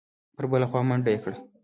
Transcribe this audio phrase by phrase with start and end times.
[0.35, 1.37] پر بله خوا منډه یې کړه.